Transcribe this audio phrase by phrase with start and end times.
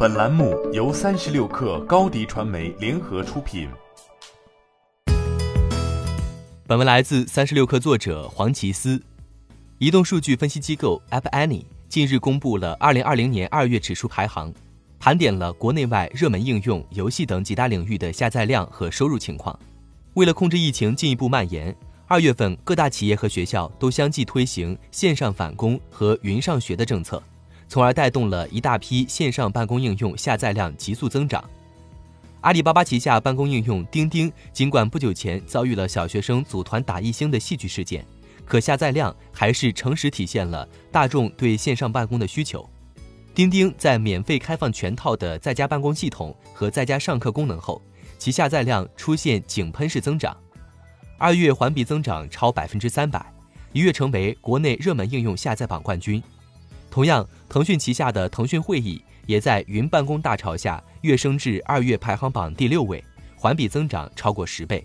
[0.00, 3.68] 本栏目由三十六氪高低传媒联合出品。
[6.68, 9.02] 本文来自三十六氪作者黄奇思。
[9.78, 14.54] 移动数据分析机构 App Annie 近日公布了二零二零年二月指数排行，
[15.00, 19.58] 盘点了国内外热门应用、游戏等几大领域的下载量和收入情况。
[20.14, 21.76] 为了控制疫情进一步蔓延，
[22.06, 27.20] 二月份各大企业和学校都相继推行线上返工和云上学的政策。
[27.68, 31.44] 从而带动了一大批线上办公应用下载量急速增长。
[32.40, 38.06] 阿里巴巴旗下办公应用钉钉，尽管不久前遭遇了小学生组团打一星的戏剧事件，
[38.44, 42.68] 可下载量还是诚实体现了大众对线上办公的需求。
[43.34, 47.82] 钉钉在免费开放全套的在家办公系统和在家上课功能后，
[48.18, 50.36] 其下载量出现井喷式增长，
[51.18, 53.24] 二月环比增长超百分之三百，
[53.72, 56.22] 一跃成为国内热门应用下载榜冠军。
[56.90, 63.02] 同样，腾讯旗下的腾讯会议也在云办公大潮下跃升至二月排行榜第六位，
[63.36, 64.84] 环比增长超过十倍。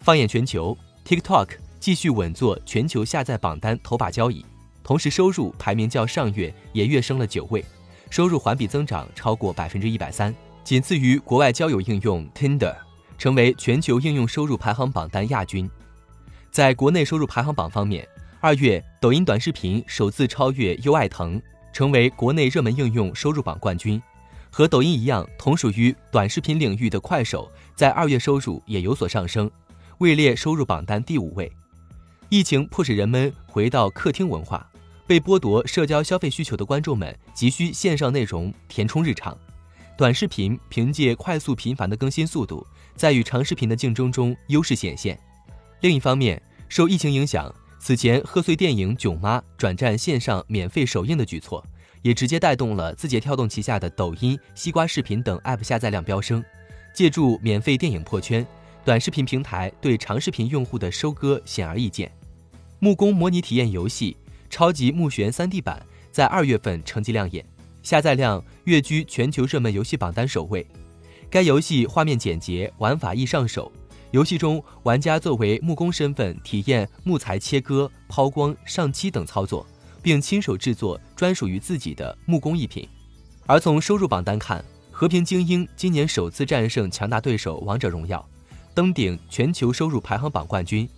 [0.00, 1.48] 放眼全球，TikTok
[1.80, 4.46] 继续稳坐全球下载榜单头把交椅，
[4.82, 7.64] 同时收入排名较上月也跃升了九位，
[8.10, 12.74] 收入环比增长超过百分之一百三，仅次于国外交友应用 Tinder，
[13.18, 15.68] 成为全球应用收入排行榜单亚军。
[16.50, 18.08] 在国内收入排行榜方面。
[18.40, 24.00] 二月，抖音短视频首次超越优爱腾，成为国内热门应用收入榜冠军。
[24.48, 29.50] 和抖音一样，同属于短视频领域的快手，在二月收入也有所上升，
[29.98, 31.50] 位列收入榜单第五位。
[32.28, 34.64] 疫情迫使人们回到客厅文化，
[35.04, 39.36] 被剥夺社交消费需求的观众们急需线上内容填充日常。
[39.96, 45.18] 短视频凭借快速频繁的更新速度，在与长视频的竞争中优势显现。
[45.80, 47.52] 另一方面，受疫情影响。
[47.80, 51.64] 此前，贺岁电影《囧妈》转战线上免费首映的举措，
[52.02, 56.44] 也直接带动了字节跳动旗下的抖音、西瓜视频等 App 下载量飙升。
[56.92, 58.44] 借助免费电影破圈，
[58.84, 62.10] 短视频平台对长视频用户的收割显而易见。
[62.80, 64.16] 木工模拟体验游戏
[64.50, 65.80] 《超级木旋 3D 版》
[66.10, 67.44] 在二月份成绩亮眼，
[67.82, 70.66] 下载量跃居全球热门游戏榜单首位。
[71.30, 73.70] 该游戏画面简洁，玩法易上手。
[74.10, 79.66] 游戏中，玩家作为木工身份体验木材切割、抛光、上漆等操作，
[80.02, 82.88] 并亲手制作专属于自己的木工艺品。
[83.46, 84.60] 而从收入榜单看，
[84.90, 88.18] 《和平精英》今年首次战胜强大对手《王者荣耀》，
[88.74, 90.88] 登顶全球收入排行榜冠军。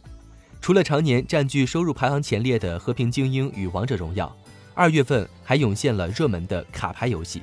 [0.61, 4.27] 除了常年占据收入排行前列的《和平精英》与《王者荣耀》，
[4.73, 7.43] 二月份还涌现了热门的卡牌游戏。